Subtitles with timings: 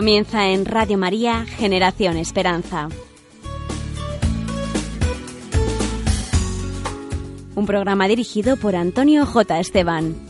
[0.00, 2.88] Comienza en Radio María Generación Esperanza.
[7.54, 9.60] Un programa dirigido por Antonio J.
[9.60, 10.29] Esteban.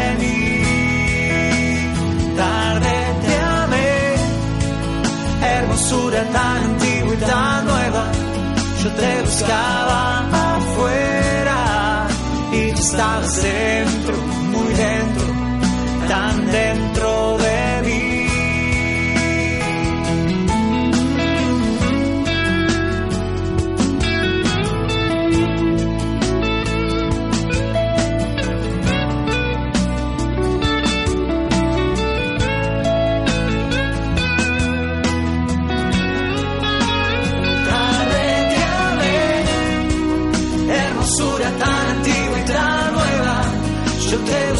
[5.91, 8.11] hermosura tan antigua y tan nueva.
[8.83, 12.07] Yo te buscaba afuera
[12.51, 14.15] y tú estabas dentro,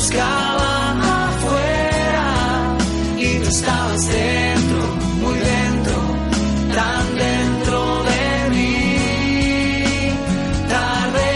[0.01, 2.27] buscaba afuera
[3.17, 4.81] y tú estabas dentro,
[5.21, 5.97] muy dentro,
[6.75, 8.97] tan dentro de mí.
[10.73, 11.27] Tarde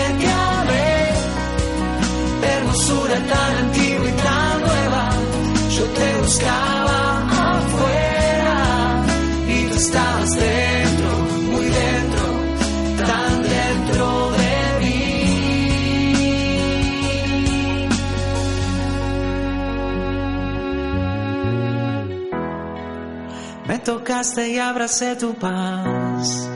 [2.41, 5.09] te hermosura tan antigua y tan nueva,
[5.75, 6.84] yo te buscaba.
[23.83, 26.49] Tocaste y abracé tu paz.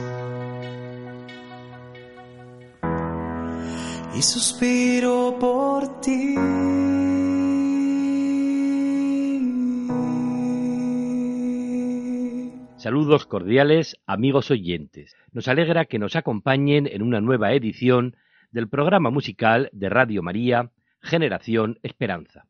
[4.16, 6.34] Y suspiro por ti.
[12.76, 15.14] Saludos cordiales, amigos oyentes.
[15.32, 18.16] Nos alegra que nos acompañen en una nueva edición
[18.50, 20.70] del programa musical de Radio María,
[21.00, 22.46] Generación Esperanza.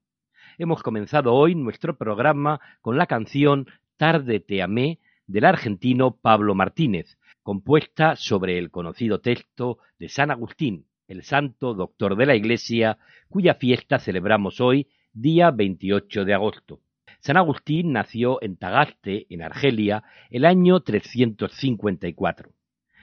[0.56, 3.66] Hemos comenzado hoy nuestro programa con la canción
[4.00, 10.86] Tarde te amé del argentino Pablo Martínez, compuesta sobre el conocido texto de San Agustín,
[11.06, 12.96] el santo doctor de la Iglesia,
[13.28, 16.80] cuya fiesta celebramos hoy, día 28 de agosto.
[17.18, 22.52] San Agustín nació en Tagaste, en Argelia, el año 354.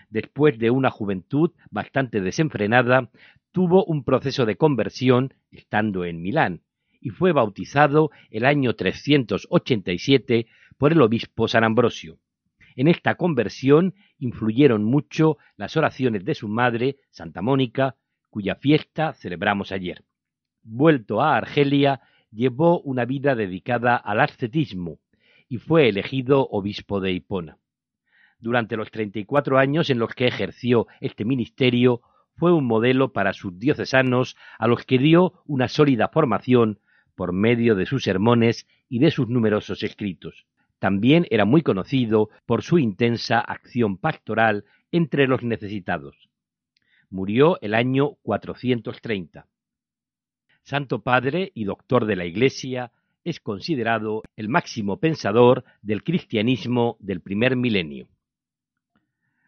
[0.10, 3.12] Después de una juventud bastante desenfrenada,
[3.52, 6.64] tuvo un proceso de conversión estando en Milán
[7.02, 10.48] y fue bautizado el año 387
[10.78, 12.18] por el obispo San Ambrosio.
[12.76, 17.96] En esta conversión influyeron mucho las oraciones de su madre, Santa Mónica,
[18.30, 20.04] cuya fiesta celebramos ayer.
[20.62, 22.02] Vuelto a Argelia,
[22.32, 25.00] llevó una vida dedicada al ascetismo
[25.50, 27.58] y fue elegido obispo de Hipona.
[28.40, 32.02] Durante los 34 años en los que ejerció este ministerio,
[32.36, 36.80] fue un modelo para sus diocesanos a los que dio una sólida formación
[37.18, 40.46] por medio de sus sermones y de sus numerosos escritos.
[40.78, 46.30] También era muy conocido por su intensa acción pastoral entre los necesitados.
[47.10, 49.48] Murió el año 430.
[50.62, 52.92] Santo Padre y doctor de la Iglesia,
[53.24, 58.08] es considerado el máximo pensador del cristianismo del primer milenio.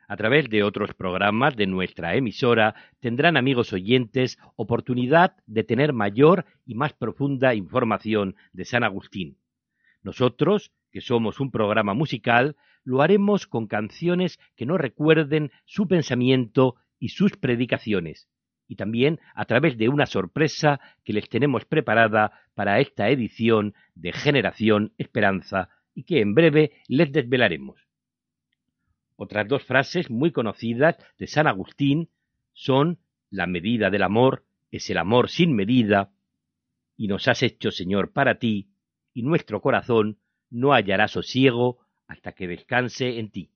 [0.10, 6.46] A través de otros programas de nuestra emisora tendrán amigos oyentes oportunidad de tener mayor
[6.66, 9.38] y más profunda información de San Agustín.
[10.02, 16.74] Nosotros, que somos un programa musical, lo haremos con canciones que nos recuerden su pensamiento
[16.98, 18.28] y sus predicaciones,
[18.68, 24.12] y también a través de una sorpresa que les tenemos preparada para esta edición de
[24.12, 27.89] Generación Esperanza y que en breve les desvelaremos.
[29.22, 32.10] Otras dos frases muy conocidas de San Agustín
[32.54, 33.00] son
[33.30, 36.14] La medida del amor es el amor sin medida,
[36.96, 38.70] y nos has hecho Señor para ti,
[39.14, 40.20] y nuestro corazón
[40.50, 43.52] no hallará sosiego hasta que descanse en ti.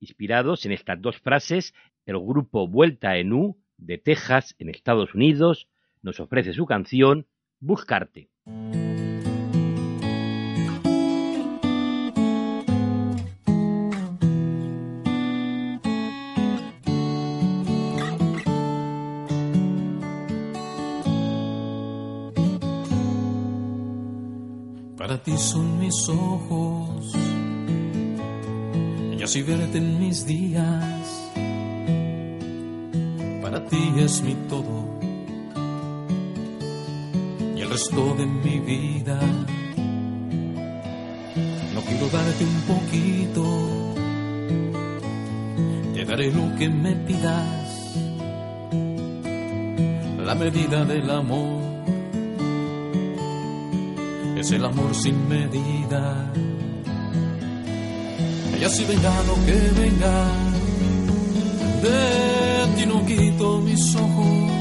[0.00, 1.72] Inspirados en estas dos frases,
[2.04, 5.66] el grupo Vuelta en U de Texas, en Estados Unidos,
[6.02, 7.26] nos ofrece su canción
[7.58, 8.28] Buscarte.
[25.92, 27.12] Mis ojos,
[29.18, 31.30] y así verte en mis días.
[33.42, 34.78] Para ti es mi todo.
[37.54, 39.20] Y el resto de mi vida.
[41.74, 43.44] No quiero darte un poquito,
[45.94, 47.96] te daré lo que me pidas,
[50.24, 51.61] la medida del amor.
[54.42, 56.32] Es el amor sin medida.
[58.60, 60.16] Y así venga lo que venga,
[61.84, 64.52] de ti no quito mis ojos.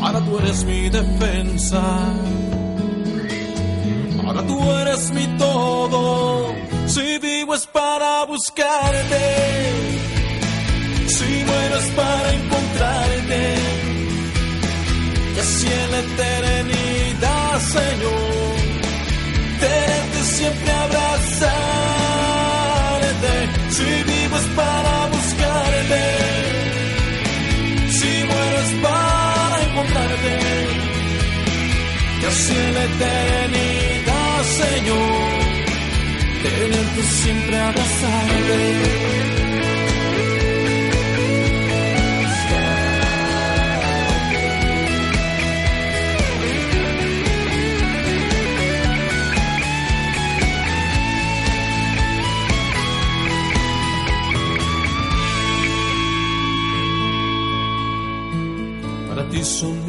[0.00, 1.82] Ahora tú eres mi defensa.
[4.24, 6.46] Ahora tú eres mi todo.
[6.86, 9.24] Si vivo es para buscarte.
[11.08, 13.54] Si muero es para encontrarte.
[15.36, 17.03] Y así en la eternidad,
[17.60, 18.56] Señor,
[19.60, 21.54] tenerte siempre abrazarte.
[23.70, 26.02] Si vivo es para buscarte.
[27.90, 30.34] Si muero es para encontrarte.
[32.20, 35.54] Y así en la eternidad, Señor,
[36.42, 39.33] tenerte siempre abrazarte.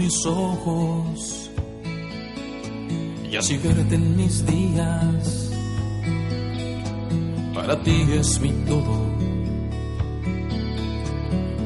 [0.06, 1.50] Mis ojos
[3.32, 5.50] y así verte en mis días.
[7.56, 8.98] Para ti es mi todo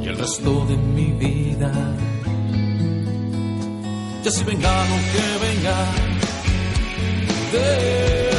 [0.01, 1.71] y el resto de mi vida.
[4.23, 5.77] Y así venga lo que venga,
[7.53, 7.69] de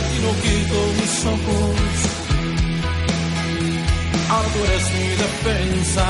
[0.09, 1.91] ti no quito mis ojos.
[4.31, 6.07] Ahora tú eres mi defensa,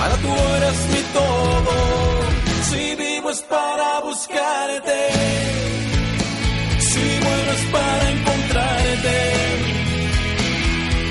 [0.00, 1.74] ahora tú eres mi todo.
[2.68, 5.00] Si vivo es para buscarte,
[6.90, 9.18] si muero es para encontrarte.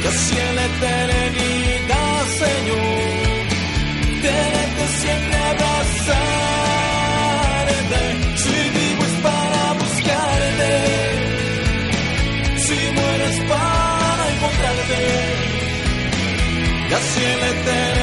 [0.02, 3.42] Y así en la eternidad, Señor,
[4.26, 6.40] tenerte siempre abrazarte.
[8.44, 10.74] Si vivo es para buscarte,
[12.66, 15.02] si muero es para encontrarte.
[16.90, 17.99] Y así en la eternidad,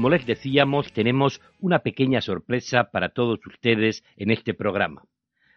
[0.00, 5.04] Como les decíamos, tenemos una pequeña sorpresa para todos ustedes en este programa.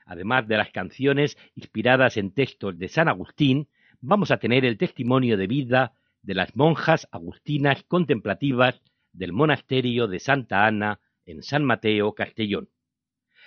[0.05, 3.69] Además de las canciones inspiradas en textos de San Agustín,
[4.01, 8.81] vamos a tener el testimonio de vida de las monjas agustinas contemplativas
[9.13, 12.67] del monasterio de Santa Ana en San Mateo, Castellón.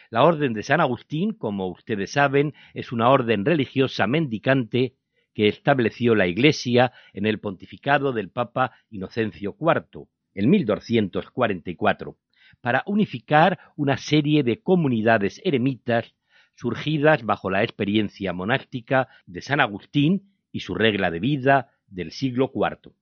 [0.08, 4.94] La Orden de San Agustín, como ustedes saben, es una orden religiosa mendicante
[5.34, 12.16] que estableció la Iglesia en el pontificado del Papa Inocencio IV, en 1244,
[12.60, 16.14] para unificar una serie de comunidades eremitas
[16.54, 22.52] surgidas bajo la experiencia monástica de San Agustín y su regla de vida del siglo
[22.54, 22.92] IV.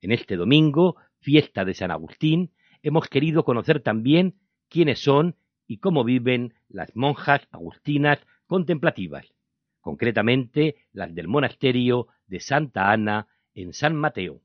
[0.00, 2.52] En este domingo, fiesta de San Agustín,
[2.82, 4.38] hemos querido conocer también
[4.68, 5.36] quiénes son
[5.66, 9.34] y cómo viven las monjas agustinas contemplativas,
[9.80, 14.40] concretamente las del monasterio de Santa Ana en San Mateo.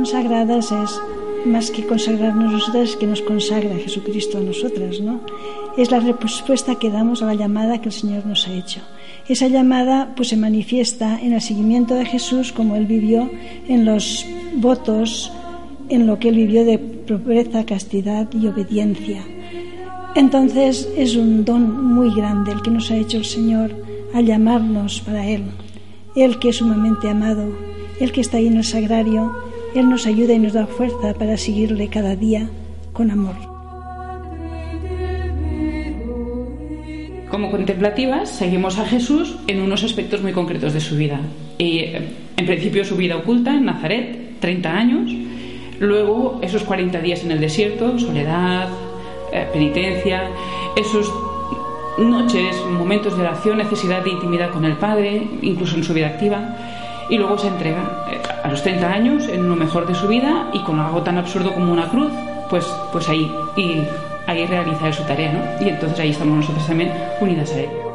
[0.00, 0.98] Consagradas es
[1.44, 5.20] más que consagrarnos nosotras, que nos consagra Jesucristo a nosotras, ¿no?
[5.76, 8.80] Es la respuesta que damos a la llamada que el Señor nos ha hecho.
[9.28, 13.30] Esa llamada pues se manifiesta en el seguimiento de Jesús como él vivió
[13.68, 15.30] en los votos,
[15.90, 19.22] en lo que él vivió de pobreza, castidad y obediencia.
[20.14, 23.70] Entonces es un don muy grande el que nos ha hecho el Señor
[24.14, 25.44] al llamarnos para Él.
[26.16, 27.52] Él que es sumamente amado,
[28.00, 31.36] Él que está ahí en el sagrario, Él nos ayuda y nos da fuerza para
[31.36, 32.48] seguirle cada día
[32.92, 33.36] con amor.
[37.30, 41.20] Como contemplativas, seguimos a Jesús en unos aspectos muy concretos de su vida.
[41.58, 41.84] Y,
[42.36, 45.12] en principio, su vida oculta en Nazaret, 30 años.
[45.78, 48.68] Luego, esos 40 días en el desierto, soledad,
[49.32, 50.28] eh, penitencia,
[50.76, 51.08] esos
[51.98, 56.56] noches, momentos de oración, necesidad de intimidad con el Padre, incluso en su vida activa.
[57.10, 60.48] Y luego se entrega eh, a los 30 años en lo mejor de su vida
[60.52, 62.12] y con algo tan absurdo como una cruz,
[62.48, 63.34] pues, pues ahí.
[63.56, 63.82] Y
[64.26, 65.66] ahí realiza su tarea, ¿no?
[65.66, 67.89] Y entonces ahí estamos nosotros también unidas a él.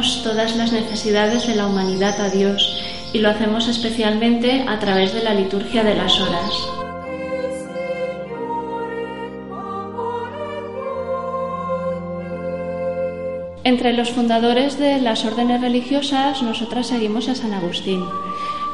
[0.00, 5.22] Todas las necesidades de la humanidad a Dios y lo hacemos especialmente a través de
[5.22, 6.50] la liturgia de las horas.
[13.62, 18.02] Entre los fundadores de las órdenes religiosas, nosotras seguimos a San Agustín.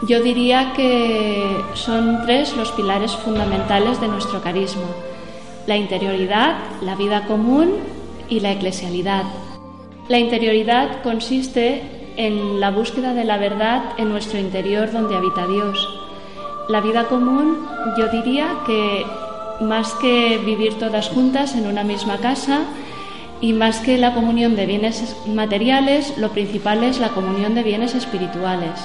[0.09, 4.87] Yo diría que son tres los pilares fundamentales de nuestro carisma.
[5.67, 7.73] La interioridad, la vida común
[8.29, 9.25] y la eclesialidad.
[10.09, 11.83] La interioridad consiste
[12.17, 15.89] en la búsqueda de la verdad en nuestro interior donde habita Dios.
[16.69, 17.67] La vida común,
[17.99, 19.05] yo diría que
[19.61, 22.61] más que vivir todas juntas en una misma casa
[23.41, 27.97] y más que la comunión de bienes materiales, lo principal es la comunión de bienes
[27.97, 28.81] espirituales.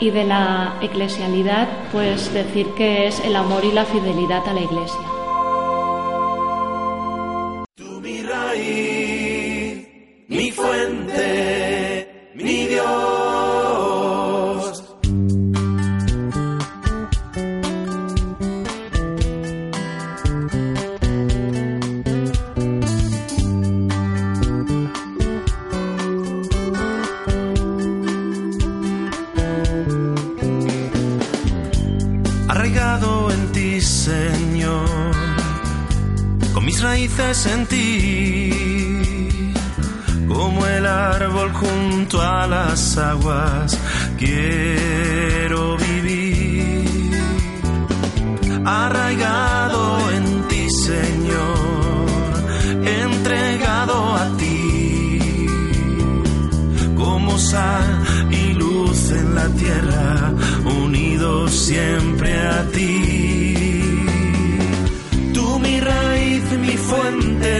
[0.00, 4.62] Y de la eclesialidad, pues decir que es el amor y la fidelidad a la
[4.62, 5.13] iglesia.
[37.06, 39.52] En ti,
[40.26, 43.78] como el árbol junto a las aguas,
[44.16, 47.12] quiero vivir,
[48.64, 52.06] arraigado en ti, Señor,
[53.02, 55.46] entregado a ti,
[56.96, 60.32] como sal y luz en la tierra,
[60.64, 62.73] unidos siempre a ti.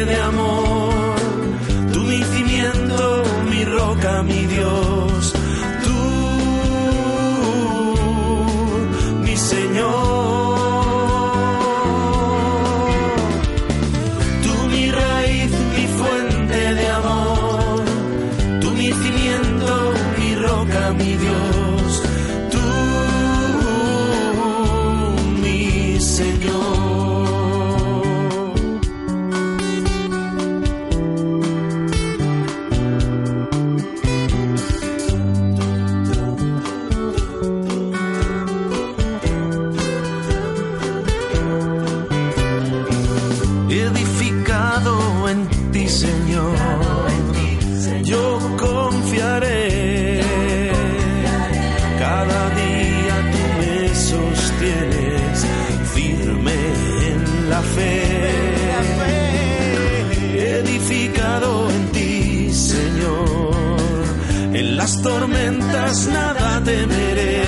[0.04, 0.33] De amor,
[57.54, 57.92] la fe.
[60.58, 64.04] Edificado en ti, Señor.
[64.60, 67.43] En las tormentas nada temeré.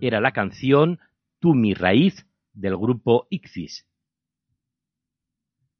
[0.00, 0.98] Era la canción
[1.38, 3.86] Tú mi raíz del grupo Ixis.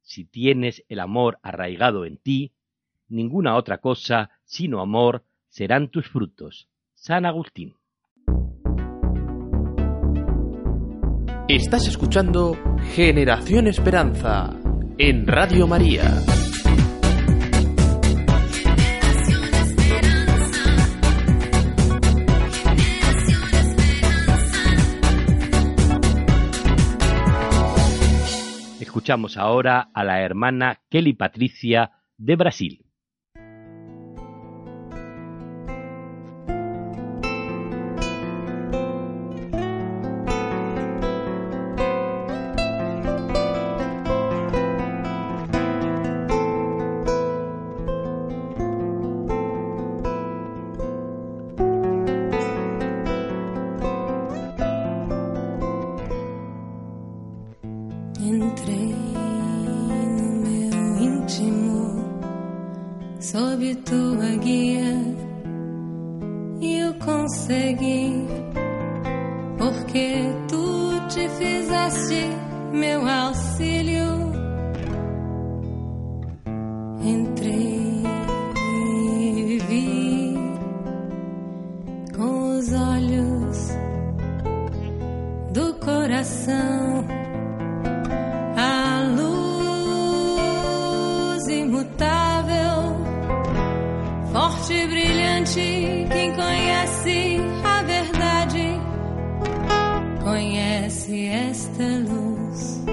[0.01, 2.53] Si tienes el amor arraigado en ti,
[3.07, 6.67] ninguna otra cosa sino amor serán tus frutos.
[6.95, 7.75] San Agustín.
[11.47, 12.57] Estás escuchando
[12.95, 14.49] Generación Esperanza
[14.97, 16.23] en Radio María.
[29.01, 32.85] escuchamos ahora a la hermana Kelly Patricia de Brasil.
[100.31, 102.90] conhece esta luz.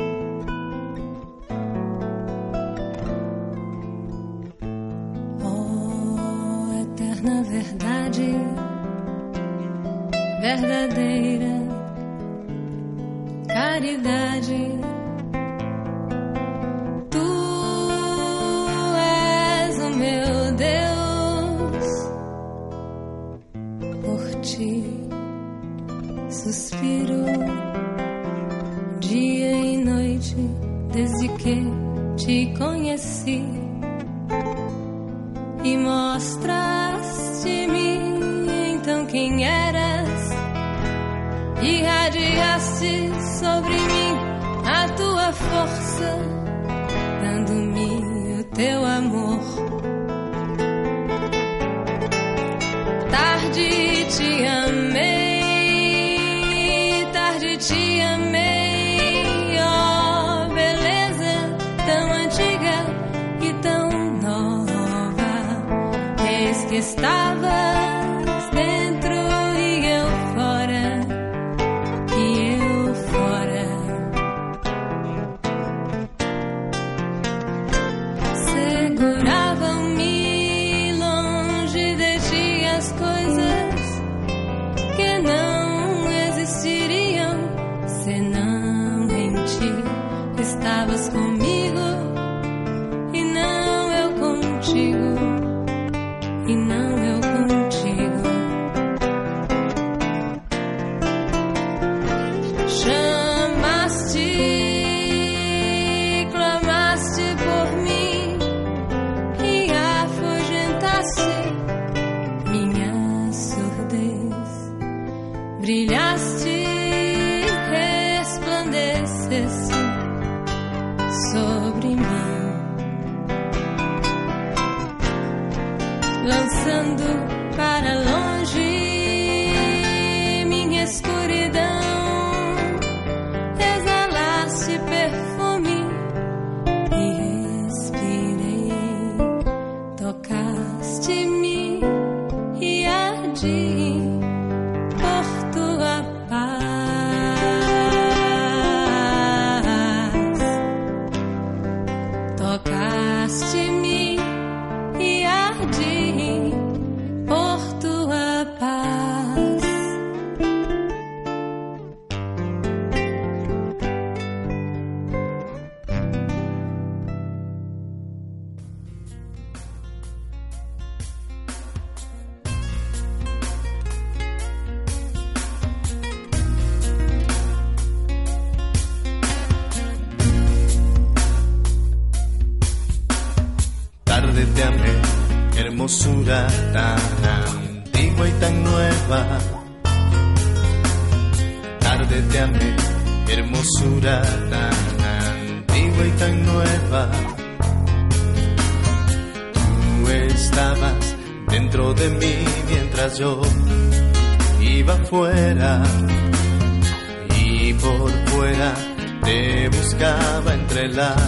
[209.69, 211.23] buscaba entre las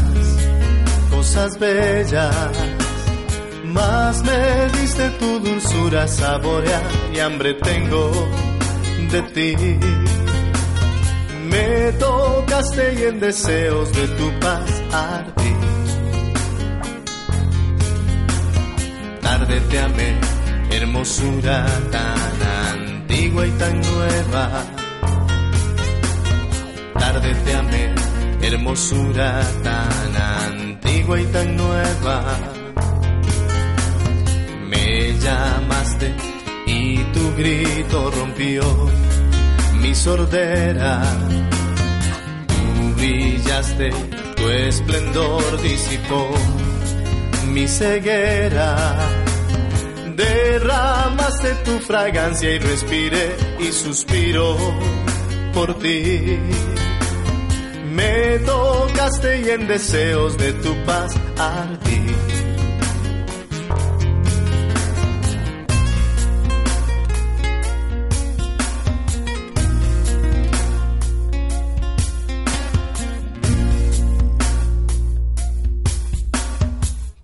[1.10, 2.50] cosas bellas.
[3.64, 6.82] Más me diste tu dulzura, saborear
[7.14, 8.10] y hambre tengo
[9.12, 9.56] de ti.
[11.50, 15.54] Me tocaste y en deseos de tu paz ardí.
[19.20, 20.20] Tarde te amé,
[20.70, 24.64] hermosura tan antigua y tan nueva.
[26.98, 27.89] Tarde te amé
[28.52, 32.24] hermosura tan antigua y tan nueva.
[34.68, 36.14] Me llamaste
[36.66, 38.62] y tu grito rompió
[39.80, 41.00] mi sordera.
[42.48, 43.90] Tú brillaste,
[44.36, 46.30] tu esplendor disipó
[47.52, 48.96] mi ceguera.
[50.16, 54.56] Derramaste tu fragancia y respiré y suspiro
[55.54, 56.38] por ti.
[57.90, 62.06] Me tocaste y en deseos de tu paz ardí.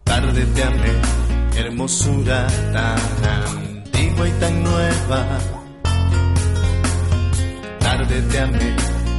[0.04, 0.92] Tarde te amé,
[1.58, 5.26] hermosura tan antigua y tan nueva.
[7.78, 8.76] Tarde te amé,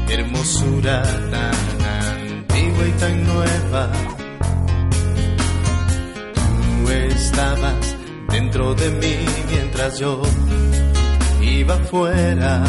[0.10, 1.82] hermosura tan
[2.28, 3.92] antigua y tan nueva.
[6.36, 7.96] Tú estabas
[8.30, 9.16] dentro de mí
[9.52, 10.22] mientras yo
[11.42, 12.64] iba fuera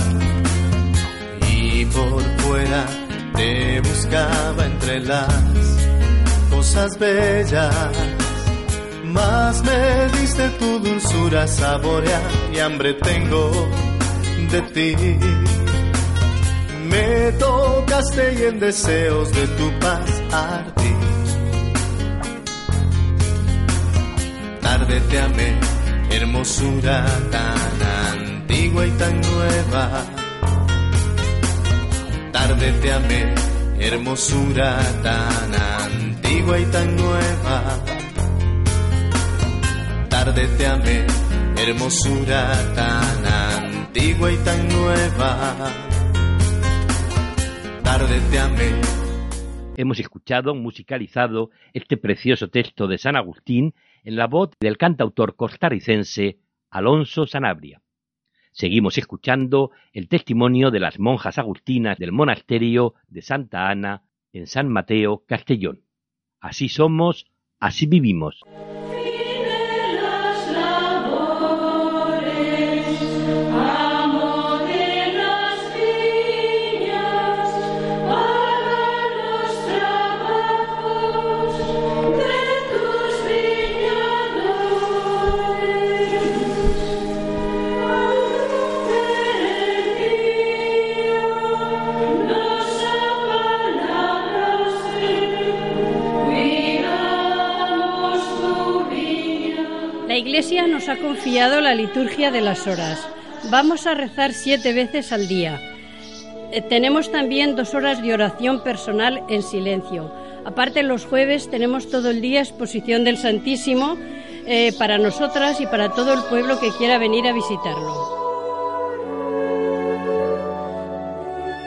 [1.52, 2.86] y por fuera
[3.34, 5.78] te buscaba entre las
[6.50, 7.74] cosas bellas.
[9.04, 12.22] Más me diste tu dulzura saborear
[12.52, 13.50] y hambre tengo
[14.50, 15.57] de ti.
[16.90, 20.94] Me tocaste y en deseos de tu paz ardí.
[24.62, 25.60] Tarde te amé,
[26.10, 27.82] hermosura tan
[28.16, 30.04] antigua y tan nueva.
[32.32, 33.34] Tarde te amé,
[33.80, 37.62] hermosura tan antigua y tan nueva.
[40.08, 41.06] Tarde te amé,
[41.56, 45.87] hermosura tan antigua y tan nueva.
[49.78, 53.74] Hemos escuchado, musicalizado, este precioso texto de San Agustín
[54.04, 57.80] en la voz del cantautor costarricense Alonso Sanabria.
[58.52, 64.02] Seguimos escuchando el testimonio de las monjas agustinas del monasterio de Santa Ana
[64.34, 65.80] en San Mateo, Castellón.
[66.40, 67.24] Así somos,
[67.58, 68.42] así vivimos.
[100.18, 103.06] Iglesia nos ha confiado la liturgia de las horas.
[103.50, 105.60] Vamos a rezar siete veces al día.
[106.52, 110.12] Eh, Tenemos también dos horas de oración personal en silencio.
[110.44, 113.96] Aparte, los jueves tenemos todo el día exposición del Santísimo
[114.46, 118.18] eh, para nosotras y para todo el pueblo que quiera venir a visitarlo.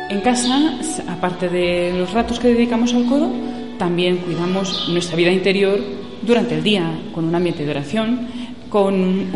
[0.09, 3.31] En casa, aparte de los ratos que dedicamos al coro,
[3.77, 5.79] también cuidamos nuestra vida interior
[6.21, 6.83] durante el día
[7.13, 8.27] con un ambiente de oración,
[8.71, 9.27] con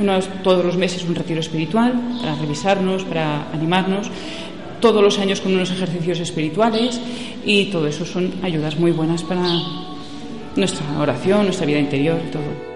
[0.44, 4.10] todos los meses un retiro espiritual para revisarnos, para animarnos,
[4.80, 7.02] todos los años con unos ejercicios espirituales
[7.46, 9.44] y todo eso son ayudas muy buenas para
[10.56, 12.76] nuestra oración, nuestra vida interior todo.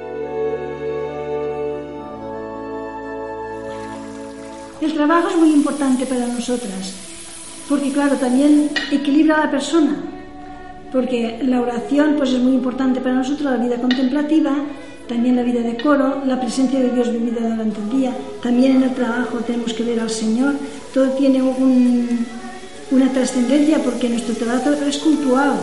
[4.82, 6.94] El trabajo es muy importante para nosotras,
[7.70, 9.96] porque claro, también equilibra a la persona,
[10.92, 14.56] porque la oración pues es muy importante para nosotros, la vida contemplativa,
[15.10, 18.84] también la vida de coro, la presencia de Dios vivida durante el día, también en
[18.84, 20.54] el trabajo tenemos que ver al Señor,
[20.94, 22.26] todo tiene un-
[22.92, 25.56] una trascendencia porque nuestro trabajo es cultuado,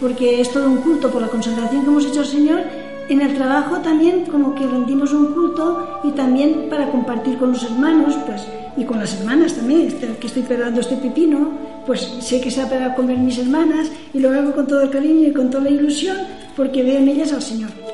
[0.00, 2.60] porque es todo un culto por la consagración que hemos hecho al Señor.
[3.08, 7.62] En el trabajo también como que rendimos un culto y también para compartir con los
[7.62, 8.42] hermanos, pues
[8.76, 11.50] y con las hermanas también, este, que estoy pegando este pepino,
[11.86, 14.90] pues sé que se ha pegado comer mis hermanas y lo hago con todo el
[14.90, 16.16] cariño y con toda la ilusión
[16.56, 17.85] porque veo en ellas al Señor.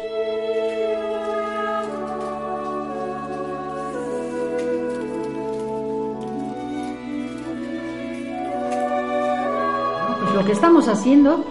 [10.52, 11.44] Estamos haciendo,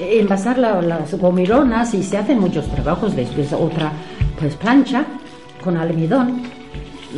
[0.00, 3.92] envasar la- las gomilonas y se hacen muchos trabajos, después otra
[4.38, 5.04] pues plancha
[5.62, 6.42] con almidón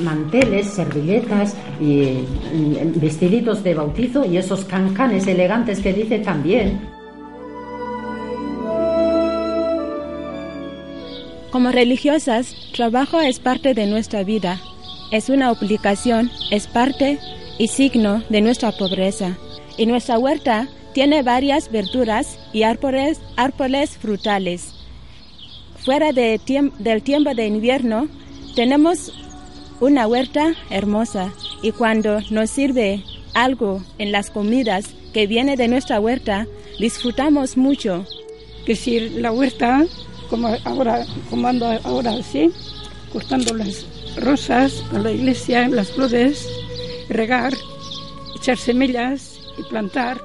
[0.03, 6.81] manteles, serviletas y mm, vestiditos de bautizo y esos cancanes elegantes que dice también.
[11.51, 14.61] Como religiosas, trabajo es parte de nuestra vida.
[15.11, 17.19] Es una obligación, es parte
[17.59, 19.37] y signo de nuestra pobreza.
[19.81, 24.75] Y nuestra huerta tiene varias verduras y árboles, árboles frutales.
[25.83, 26.39] Fuera de
[26.79, 28.07] del tiempo de invierno
[28.55, 29.11] tenemos
[29.81, 35.99] una huerta hermosa y cuando nos sirve algo en las comidas que viene de nuestra
[35.99, 36.47] huerta,
[36.79, 38.05] disfrutamos mucho.
[38.67, 39.87] Que si la huerta,
[40.29, 42.51] como ahora, como ahora así,
[43.15, 43.87] cortando las
[44.19, 46.47] rosas a la iglesia, las flores,
[47.09, 47.55] regar,
[48.37, 50.21] echar semillas y plantar.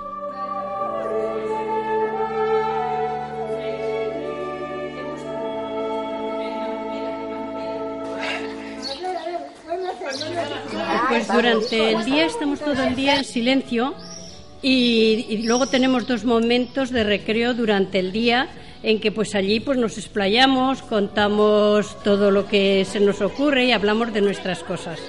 [11.10, 13.96] Pues durante el día estamos todo el día en silencio
[14.62, 18.50] y, luego tenemos dos momentos de recreo durante el día
[18.84, 23.72] en que pues allí pues nos explayamos, contamos todo lo que se nos ocurre y
[23.72, 25.00] hablamos de nuestras cosas.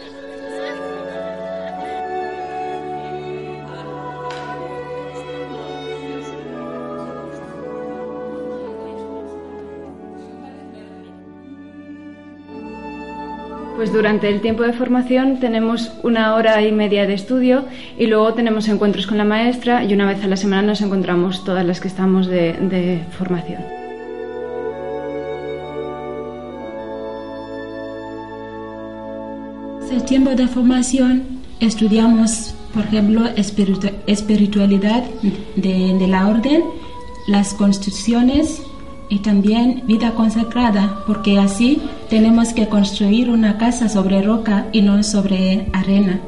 [13.77, 17.67] Pues durante el tiempo de formación tenemos una hora y media de estudio
[17.99, 21.45] y luego tenemos encuentros con la maestra y una vez a la semana nos encontramos
[21.45, 23.63] todas las que estamos de, de formación.
[29.93, 31.23] El tiempo de formación
[31.61, 33.29] estudiamos, por ejemplo,
[34.07, 35.05] espiritualidad
[35.55, 36.63] de, de la orden,
[37.29, 38.63] las construcciones
[39.09, 45.03] y también vida consagrada, porque así tenemos que construir una casa sobre roca y no
[45.03, 46.21] sobre arena.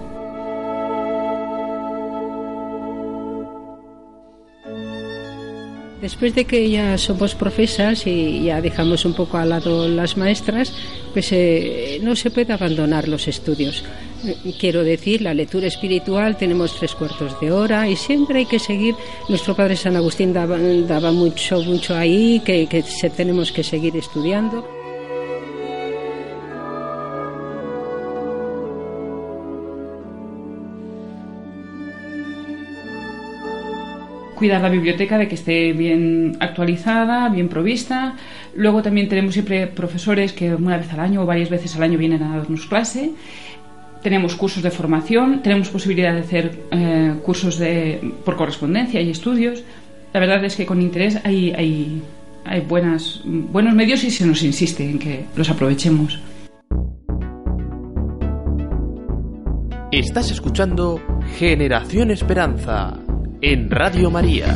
[6.09, 10.73] Después de que ya somos profesas y ya dejamos un poco al lado las maestras,
[11.13, 13.85] pues eh, no se puede abandonar los estudios.
[14.59, 18.95] Quiero decir, la lectura espiritual tenemos tres cuartos de hora y siempre hay que seguir.
[19.29, 24.78] Nuestro padre San Agustín daba, daba mucho, mucho ahí, que, que tenemos que seguir estudiando.
[34.39, 38.15] Cuidar la biblioteca de que esté bien actualizada, bien provista.
[38.55, 41.99] Luego también tenemos siempre profesores que una vez al año o varias veces al año
[41.99, 43.11] vienen a darnos clase.
[44.03, 49.65] Tenemos cursos de formación, tenemos posibilidad de hacer eh, cursos de, por correspondencia y estudios.
[50.15, 52.01] La verdad es que con interés hay, hay,
[52.45, 56.19] hay buenas, buenos medios y se nos insiste en que los aprovechemos.
[59.91, 61.01] Estás escuchando
[61.39, 63.01] Generación Esperanza
[63.41, 64.47] en Radio María.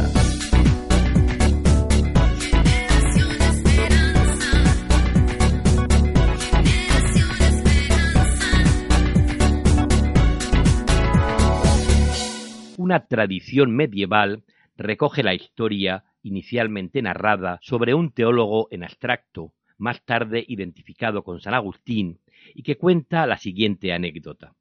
[12.76, 14.42] Una tradición medieval
[14.76, 21.54] recoge la historia inicialmente narrada sobre un teólogo en abstracto, más tarde identificado con San
[21.54, 22.18] Agustín,
[22.52, 24.54] y que cuenta la siguiente anécdota.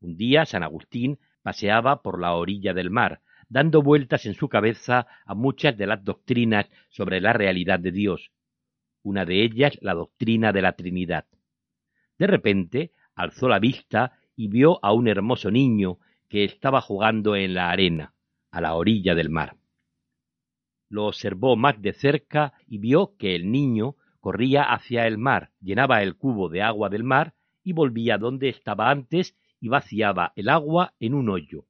[0.00, 5.06] Un día San Agustín paseaba por la orilla del mar, dando vueltas en su cabeza
[5.24, 8.32] a muchas de las doctrinas sobre la realidad de Dios,
[9.02, 11.26] una de ellas la doctrina de la Trinidad.
[12.18, 17.54] De repente alzó la vista y vio a un hermoso niño que estaba jugando en
[17.54, 18.14] la arena,
[18.50, 19.56] a la orilla del mar.
[20.88, 26.02] Lo observó más de cerca y vio que el niño corría hacia el mar, llenaba
[26.02, 30.94] el cubo de agua del mar y volvía donde estaba antes y vaciaba el agua
[31.00, 31.66] en un hoyo.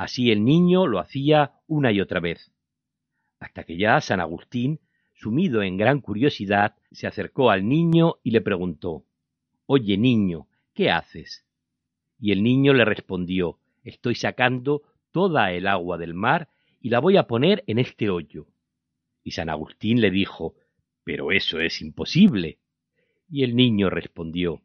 [0.00, 2.50] Así el niño lo hacía una y otra vez,
[3.38, 4.80] hasta que ya San Agustín,
[5.12, 9.04] sumido en gran curiosidad, se acercó al niño y le preguntó
[9.66, 11.44] Oye, niño, ¿qué haces?
[12.18, 16.48] Y el niño le respondió Estoy sacando toda el agua del mar
[16.80, 18.46] y la voy a poner en este hoyo.
[19.22, 20.54] Y San Agustín le dijo
[21.04, 22.58] Pero eso es imposible.
[23.28, 24.62] Y el niño respondió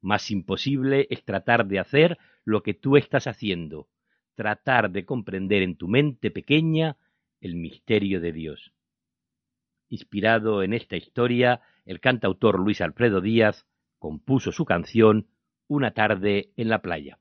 [0.00, 3.86] Más imposible es tratar de hacer lo que tú estás haciendo,
[4.34, 6.96] tratar de comprender en tu mente pequeña
[7.40, 8.72] el misterio de Dios.
[9.88, 13.66] Inspirado en esta historia, el cantautor Luis Alfredo Díaz
[13.98, 15.28] compuso su canción
[15.68, 17.18] Una tarde en la playa.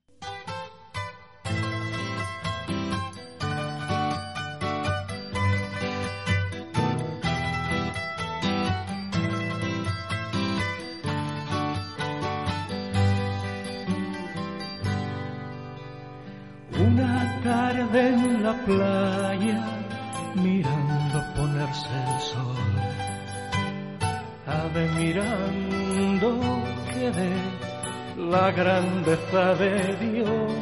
[28.31, 30.53] La grandeza de Dios,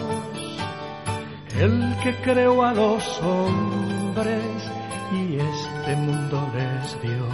[1.59, 4.71] el que creó a los hombres
[5.13, 7.27] y este mundo les dio.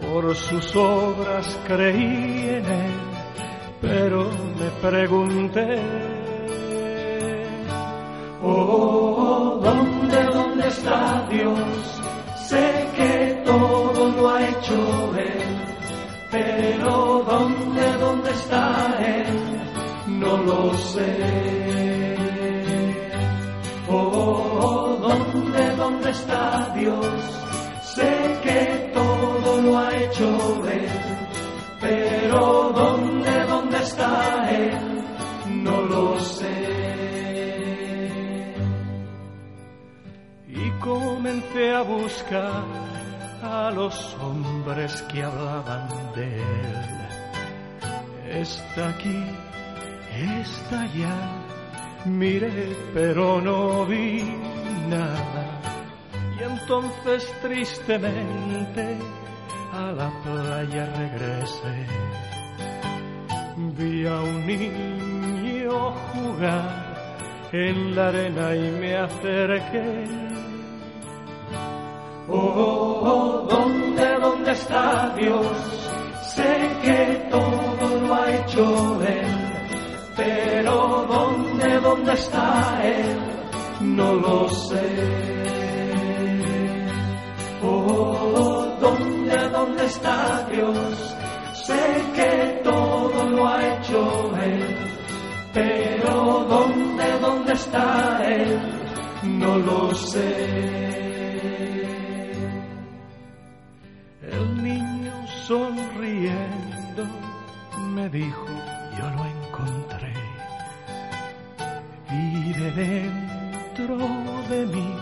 [0.00, 2.94] Por sus obras creí en él,
[3.80, 4.30] pero
[4.60, 5.80] me pregunté,
[8.42, 12.00] oh, ¿dónde, dónde está Dios?
[12.48, 15.75] Sé que todo lo ha hecho él,
[16.36, 18.64] pero ¿dónde, dónde está
[19.14, 19.26] él?
[20.20, 21.12] No lo sé.
[23.88, 27.06] Oh, ¿dónde, dónde está Dios?
[27.94, 28.12] Sé
[28.42, 30.28] que todo lo ha hecho
[30.66, 30.88] Él,
[31.80, 34.72] pero ¿dónde, dónde está Él?
[35.64, 36.56] No lo sé.
[40.48, 42.64] Y comencé a buscar
[43.46, 46.42] a los hombres que hablaban de Él.
[48.42, 49.24] Está aquí,
[50.42, 51.46] está allá
[52.06, 54.22] Miré, pero no vi
[54.88, 55.60] nada.
[56.38, 58.96] Y entonces tristemente
[59.72, 61.86] a la playa regresé.
[63.76, 70.25] Vi a un niño jugar en la arena y me acerqué.
[72.28, 75.46] Oh, oh, oh, ¿dónde, dónde está Dios?
[76.34, 79.46] Sé que todo lo ha hecho Él
[80.16, 83.18] pero ¿dónde, dónde está Él?
[83.80, 84.86] No lo sé.
[87.62, 91.16] Oh, ¿dónde, dónde está Dios?
[91.64, 91.82] Sé
[92.14, 94.76] que todo lo ha hecho Él,
[95.52, 98.58] pero ¿dónde, dónde está Él?
[99.22, 100.86] No lo sé.
[104.36, 105.12] El niño
[105.46, 107.06] sonriendo
[107.94, 108.46] me dijo,
[108.98, 110.12] yo lo encontré
[112.10, 113.96] vive dentro
[114.48, 114.96] de mí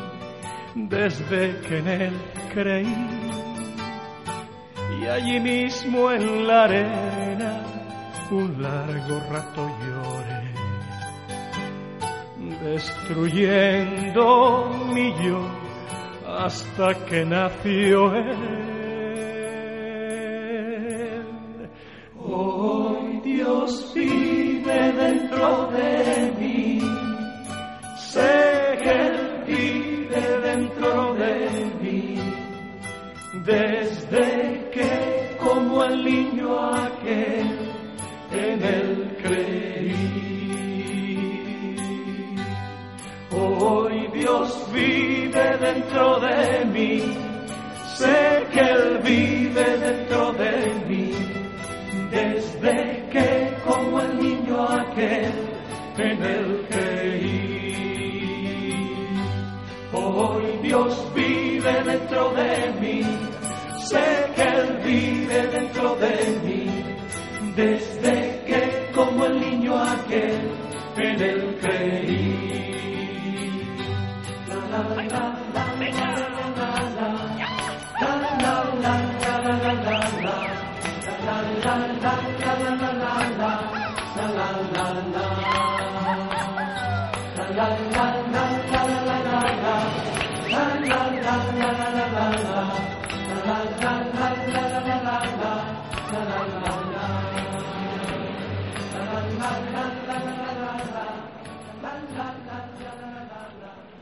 [0.74, 2.12] desde que en él
[2.52, 2.94] creí.
[5.00, 7.62] Y allí mismo en la arena
[8.30, 10.44] un largo rato lloré,
[12.64, 15.40] destruyendo mi yo
[16.26, 18.83] hasta que nació él.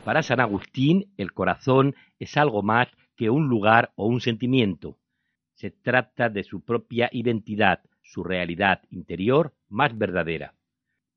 [0.03, 4.97] Para San Agustín, el corazón es algo más que un lugar o un sentimiento.
[5.53, 10.55] Se trata de su propia identidad, su realidad interior más verdadera.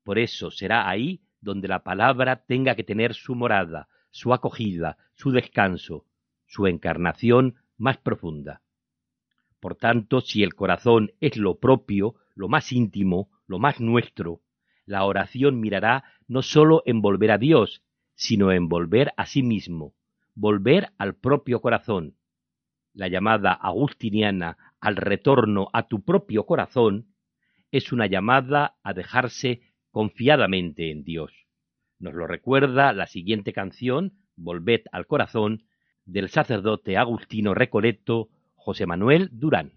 [0.03, 5.31] Por eso será ahí donde la palabra tenga que tener su morada, su acogida, su
[5.31, 6.05] descanso,
[6.45, 8.61] su encarnación más profunda.
[9.59, 14.39] Por tanto, si el corazón es lo propio, lo más íntimo, lo más nuestro,
[14.85, 17.83] la oración mirará no sólo en volver a Dios,
[18.17, 19.93] sino en volver a sí mismo,
[20.33, 22.17] volver al propio corazón.
[22.93, 27.13] La llamada agustiniana al retorno a tu propio corazón
[27.71, 29.61] es una llamada a dejarse
[29.91, 31.31] confiadamente en Dios.
[31.99, 35.63] Nos lo recuerda la siguiente canción, Volved al corazón,
[36.05, 39.76] del sacerdote agustino recoleto José Manuel Durán.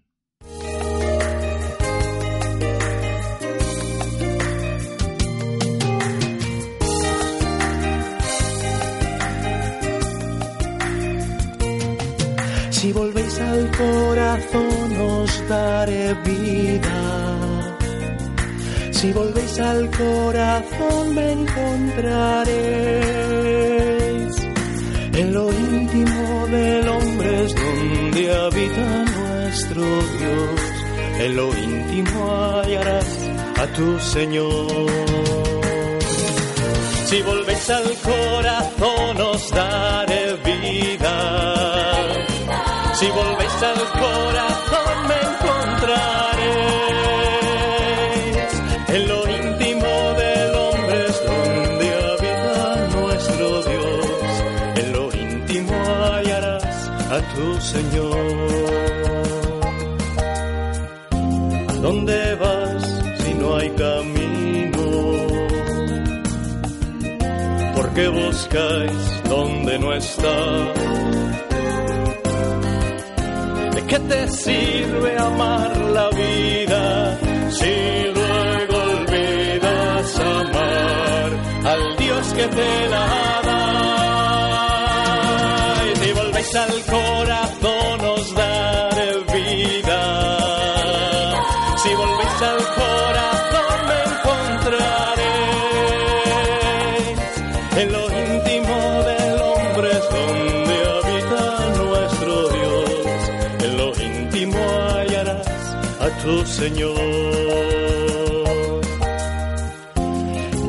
[12.81, 16.99] Si volvéis al corazón os daré vida.
[18.89, 22.51] Si volvéis al corazón me encontraréis.
[25.13, 29.83] En lo íntimo del hombre es donde habita nuestro
[30.17, 30.59] Dios.
[31.19, 32.31] En lo íntimo
[32.63, 33.09] hallarás
[33.59, 34.89] a tu Señor.
[37.05, 41.51] Si volvéis al corazón os daré vida.
[43.01, 46.11] Si volvéis al corazón me encontraréis.
[48.89, 49.91] En lo íntimo
[50.21, 52.59] del hombre es donde habita
[52.99, 54.05] nuestro Dios.
[54.75, 58.17] En lo íntimo hallarás a tu Señor.
[61.69, 62.83] ¿A dónde vas
[63.23, 64.85] si no hay camino?
[67.75, 70.71] ¿Por qué buscáis donde no está?
[73.91, 77.19] ¿De qué te sirve amar la vida
[77.49, 81.29] si luego olvidas amar
[81.65, 83.63] al Dios que te la da?
[85.91, 87.10] Y si volvéis al corazón
[106.61, 106.95] Señor.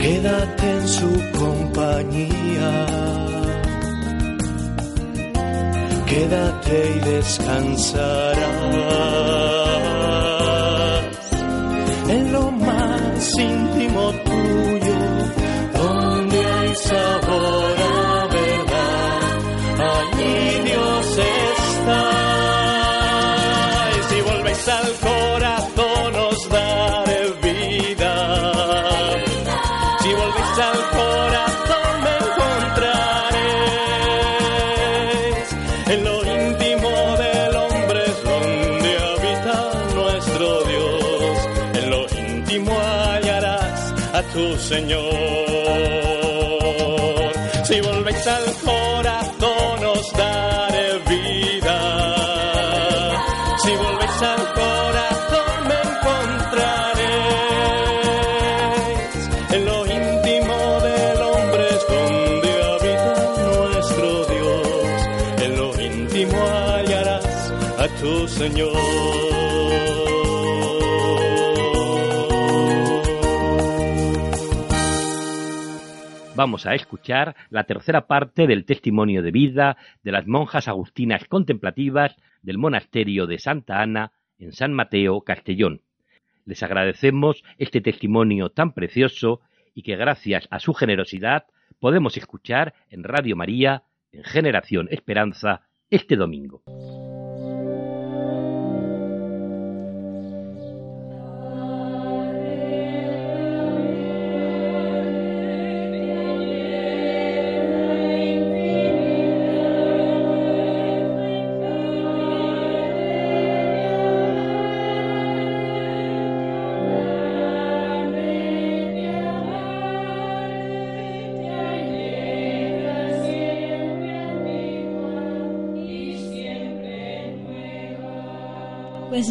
[0.01, 2.71] Quédate en su compañía.
[6.07, 8.32] Quédate y descansarás
[44.43, 45.03] tu Señor.
[47.65, 48.92] Si volvéis al corazón
[76.43, 82.17] Vamos a escuchar la tercera parte del testimonio de vida de las monjas agustinas contemplativas
[82.43, 85.83] del monasterio de Santa Ana en San Mateo, Castellón.
[86.45, 89.41] Les agradecemos este testimonio tan precioso
[89.73, 91.45] y que gracias a su generosidad
[91.79, 96.61] podemos escuchar en Radio María, en Generación Esperanza, este domingo.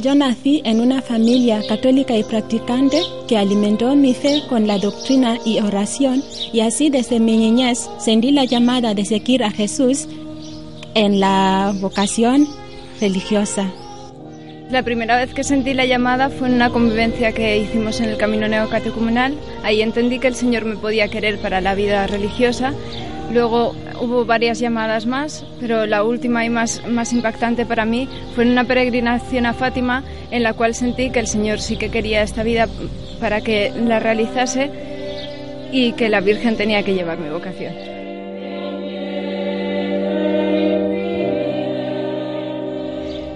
[0.01, 5.37] Yo nací en una familia católica y practicante que alimentó mi fe con la doctrina
[5.45, 10.07] y oración y así desde mi niñez sentí la llamada de seguir a Jesús
[10.95, 12.47] en la vocación
[12.99, 13.71] religiosa.
[14.71, 18.17] La primera vez que sentí la llamada fue en una convivencia que hicimos en el
[18.17, 19.35] camino neocatecumenal.
[19.63, 22.73] Ahí entendí que el Señor me podía querer para la vida religiosa.
[23.33, 28.45] Luego hubo varias llamadas más, pero la última y más, más impactante para mí fue
[28.45, 32.23] en una peregrinación a Fátima en la cual sentí que el Señor sí que quería
[32.23, 32.69] esta vida
[33.19, 34.71] para que la realizase
[35.73, 38.00] y que la Virgen tenía que llevar mi vocación.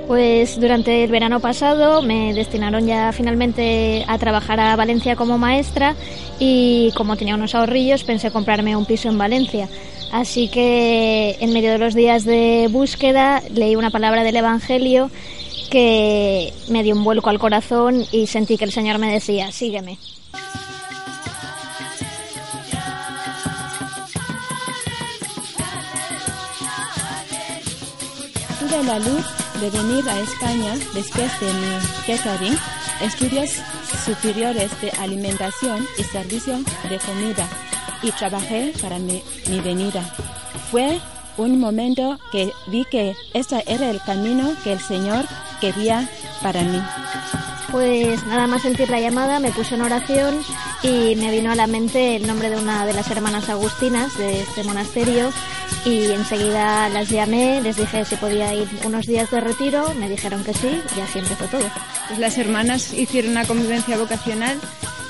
[0.08, 5.96] Pues durante el verano pasado me destinaron ya finalmente a trabajar a Valencia como maestra
[6.40, 9.68] y como tenía unos ahorrillos pensé comprarme un piso en Valencia.
[10.12, 15.10] Así que en medio de los días de búsqueda leí una palabra del Evangelio
[15.72, 19.98] que me dio un vuelco al corazón y sentí que el Señor me decía, sígueme.
[28.86, 32.58] La luz de venir a España después de mi catering,
[33.02, 33.52] estudios
[34.06, 36.58] superiores de alimentación y servicio
[36.90, 37.48] de comida
[38.02, 40.02] y trabajé para mi, mi venida.
[40.72, 41.00] Fue
[41.38, 45.26] un momento que vi que ese era el camino que el Señor
[45.60, 46.10] quería
[46.42, 46.82] para mí.
[47.76, 50.40] Pues nada más sentir la llamada me puse en oración
[50.82, 54.44] y me vino a la mente el nombre de una de las hermanas agustinas de
[54.44, 55.30] este monasterio
[55.84, 60.42] y enseguida las llamé, les dije si podía ir unos días de retiro, me dijeron
[60.46, 61.70] que sí y así empezó todo.
[62.08, 64.58] Pues las hermanas hicieron una convivencia vocacional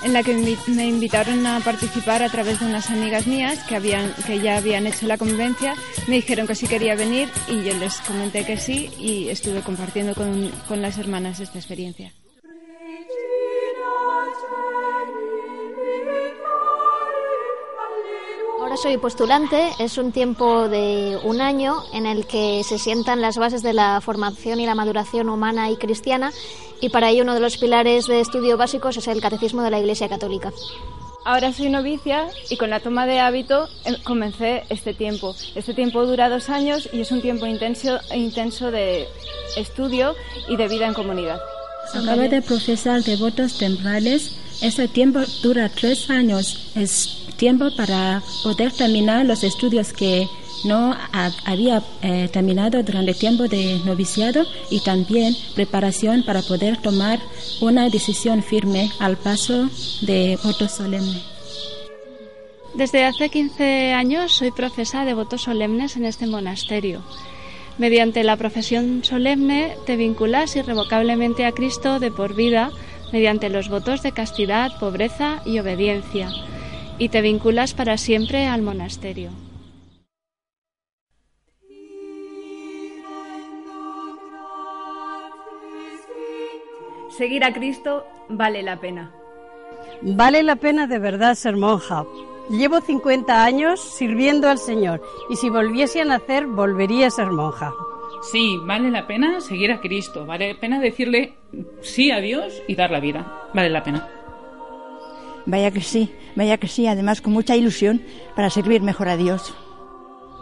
[0.03, 0.33] en la que
[0.65, 4.87] me invitaron a participar a través de unas amigas mías que, habían, que ya habían
[4.87, 5.75] hecho la convivencia.
[6.07, 10.15] Me dijeron que sí quería venir y yo les comenté que sí y estuve compartiendo
[10.15, 12.11] con, con las hermanas esta experiencia.
[18.65, 23.37] Ahora soy postulante, es un tiempo de un año en el que se sientan las
[23.37, 26.33] bases de la formación y la maduración humana y cristiana
[26.81, 29.77] y para ello uno de los pilares de estudio básicos es el catecismo de la
[29.77, 30.51] Iglesia Católica.
[31.25, 35.35] Ahora soy novicia y con la toma de hábito em, comencé este tiempo.
[35.53, 39.07] Este tiempo dura dos años y es un tiempo intenso, intenso de
[39.57, 40.15] estudio
[40.49, 41.39] y de vida en comunidad.
[41.93, 44.31] Acabo de profesar devotos temporales.
[44.63, 46.71] Ese tiempo dura tres años.
[46.75, 50.27] Es tiempo para poder terminar los estudios que
[50.63, 50.95] no
[51.45, 57.19] había eh, terminado durante el tiempo de noviciado y también preparación para poder tomar
[57.61, 59.69] una decisión firme al paso
[60.01, 61.21] de voto solemne.
[62.73, 67.01] Desde hace 15 años soy profesa de votos solemnes en este monasterio.
[67.77, 72.71] Mediante la profesión solemne te vinculas irrevocablemente a Cristo de por vida
[73.13, 76.29] mediante los votos de castidad, pobreza y obediencia,
[76.97, 79.31] y te vinculas para siempre al monasterio.
[87.17, 89.11] Seguir a Cristo vale la pena.
[90.01, 92.05] Vale la pena de verdad ser monja.
[92.49, 97.71] Llevo 50 años sirviendo al Señor y si volviese a nacer volvería a ser monja.
[98.21, 101.35] Sí, vale la pena seguir a Cristo, vale la pena decirle
[101.81, 104.07] sí a Dios y dar la vida, vale la pena.
[105.45, 108.01] Vaya que sí, vaya que sí, además con mucha ilusión
[108.35, 109.53] para servir mejor a Dios.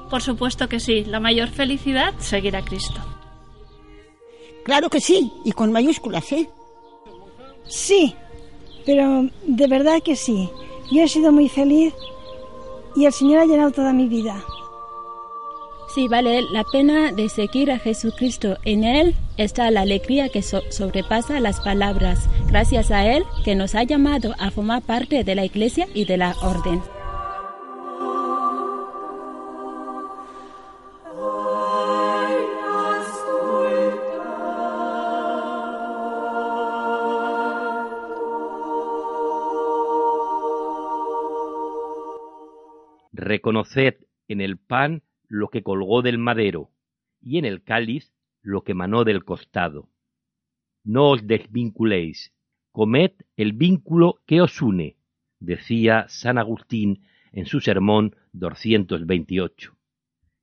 [0.10, 3.02] Por supuesto que sí, la mayor felicidad seguir a Cristo.
[4.64, 6.50] Claro que sí, y con mayúsculas, ¿eh?
[7.66, 8.16] Sí,
[8.86, 10.50] pero de verdad que sí.
[10.92, 11.94] Yo he sido muy feliz
[12.96, 14.44] y el Señor ha llenado toda mi vida.
[15.94, 18.58] Sí, vale la pena de seguir a Jesucristo.
[18.66, 22.28] En Él está la alegría que sobrepasa las palabras.
[22.48, 26.18] Gracias a Él que nos ha llamado a formar parte de la Iglesia y de
[26.18, 26.82] la Orden.
[43.12, 45.04] Reconoced en el pan
[45.34, 46.70] lo que colgó del madero,
[47.20, 48.14] y en el cáliz
[48.44, 49.90] lo que manó del costado.
[50.84, 52.36] No os desvinculéis,
[52.72, 54.98] comed el vínculo que os une,
[55.40, 59.76] decía San Agustín en su sermón 228.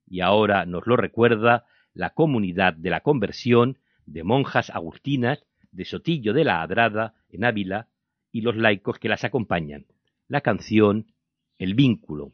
[0.07, 6.33] Y ahora nos lo recuerda la comunidad de la conversión de monjas agustinas de Sotillo
[6.33, 7.87] de la Adrada, en Ávila,
[8.29, 9.85] y los laicos que las acompañan.
[10.27, 11.13] La canción
[11.57, 12.33] El vínculo.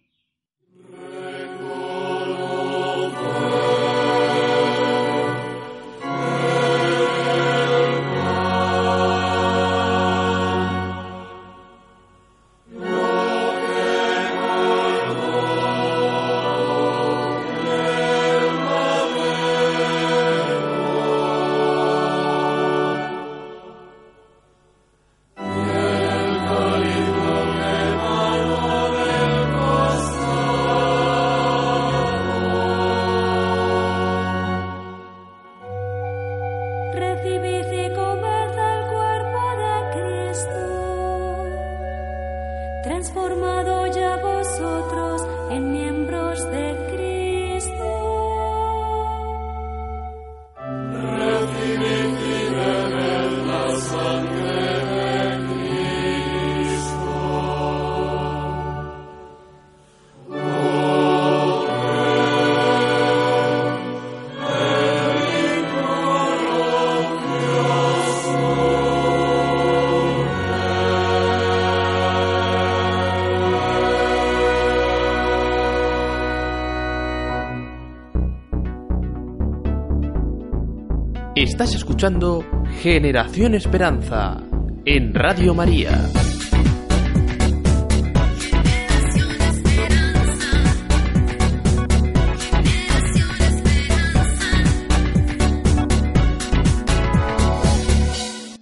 [81.48, 82.44] Estás escuchando
[82.82, 84.44] Generación Esperanza
[84.84, 85.92] en Radio María.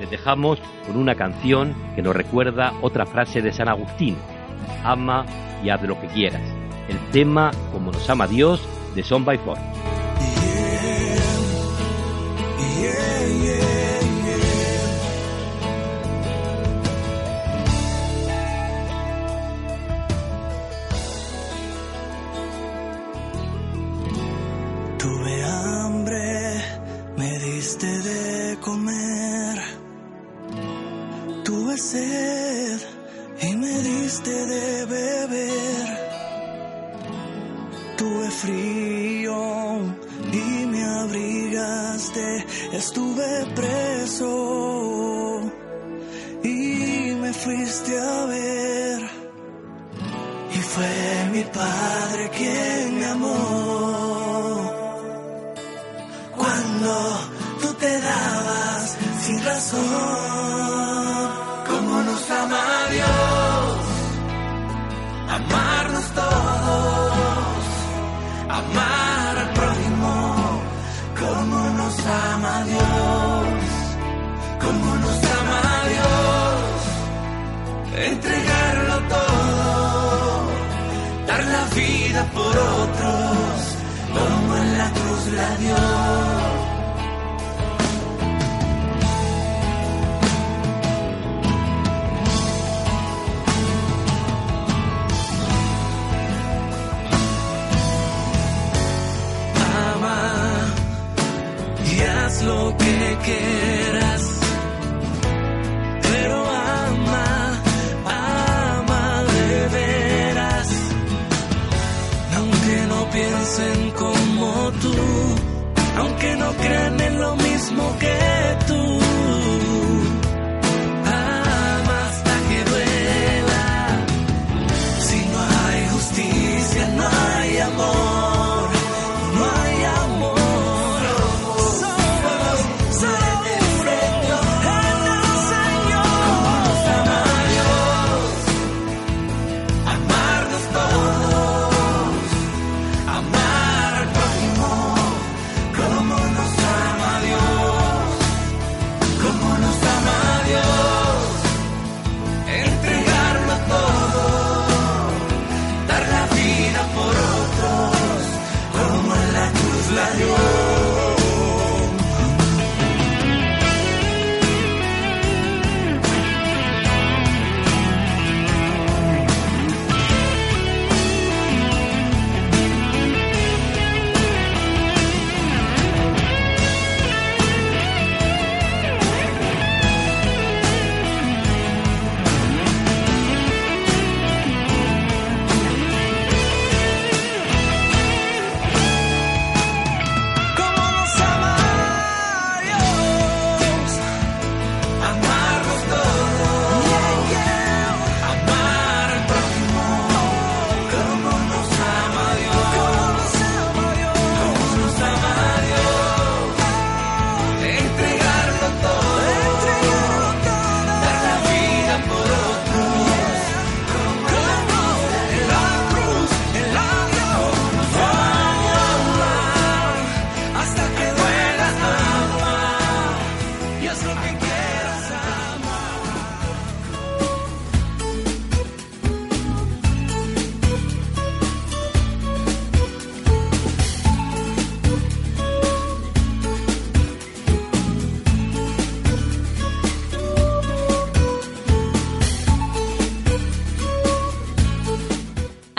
[0.10, 4.16] Dejamos con una canción que nos recuerda otra frase de San Agustín,
[4.84, 5.26] ama
[5.64, 6.42] y haz lo que quieras.
[6.88, 8.62] El tema Como nos ama Dios
[8.96, 9.58] de Son by Four.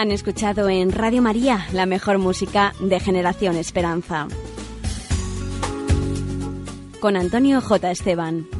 [0.01, 4.28] Han escuchado en Radio María la mejor música de Generación Esperanza.
[7.01, 7.90] Con Antonio J.
[7.90, 8.60] Esteban.